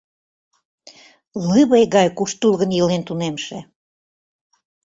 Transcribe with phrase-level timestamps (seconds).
[1.47, 3.57] Лыве гай куштылгын илен тунемше.